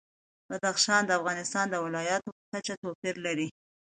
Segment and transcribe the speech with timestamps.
[0.49, 3.47] بدخشان د افغانستان د ولایاتو په کچه توپیر لري.